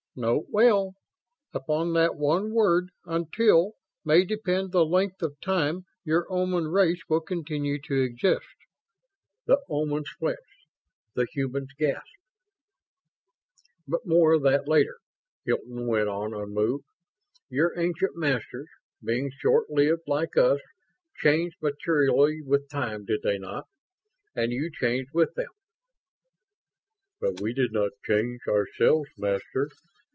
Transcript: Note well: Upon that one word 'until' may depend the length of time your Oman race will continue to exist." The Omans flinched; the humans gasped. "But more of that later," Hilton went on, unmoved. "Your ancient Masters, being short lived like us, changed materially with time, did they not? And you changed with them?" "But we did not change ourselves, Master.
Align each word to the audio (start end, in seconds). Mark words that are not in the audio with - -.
Note 0.13 0.47
well: 0.49 0.95
Upon 1.53 1.93
that 1.93 2.17
one 2.17 2.51
word 2.51 2.89
'until' 3.05 3.77
may 4.03 4.25
depend 4.25 4.73
the 4.73 4.83
length 4.85 5.21
of 5.23 5.39
time 5.39 5.85
your 6.03 6.27
Oman 6.29 6.67
race 6.67 7.01
will 7.07 7.21
continue 7.21 7.79
to 7.83 8.01
exist." 8.01 8.55
The 9.45 9.61
Omans 9.69 10.09
flinched; 10.19 10.67
the 11.13 11.27
humans 11.31 11.69
gasped. 11.77 12.09
"But 13.87 14.05
more 14.05 14.33
of 14.33 14.43
that 14.43 14.67
later," 14.67 14.97
Hilton 15.45 15.87
went 15.87 16.09
on, 16.09 16.33
unmoved. 16.33 16.83
"Your 17.47 17.73
ancient 17.79 18.17
Masters, 18.17 18.67
being 19.01 19.31
short 19.31 19.69
lived 19.69 20.09
like 20.09 20.35
us, 20.35 20.59
changed 21.15 21.55
materially 21.61 22.41
with 22.41 22.67
time, 22.69 23.05
did 23.05 23.21
they 23.23 23.37
not? 23.37 23.65
And 24.35 24.51
you 24.51 24.69
changed 24.69 25.11
with 25.13 25.35
them?" 25.35 25.51
"But 27.21 27.39
we 27.39 27.53
did 27.53 27.71
not 27.71 27.91
change 28.03 28.41
ourselves, 28.45 29.09
Master. 29.17 29.69